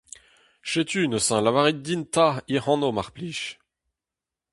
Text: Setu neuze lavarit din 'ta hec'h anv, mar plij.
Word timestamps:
Setu 0.69 1.01
neuze 1.09 1.37
lavarit 1.45 1.79
din 1.85 2.01
'ta 2.07 2.27
hec'h 2.47 2.69
anv, 2.73 2.85
mar 2.93 3.09
plij. 3.15 3.39